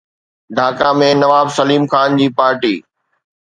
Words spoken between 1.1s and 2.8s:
نواب سليم خان جي پارٽي